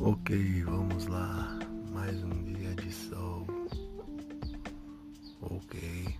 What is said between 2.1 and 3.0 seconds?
um dia de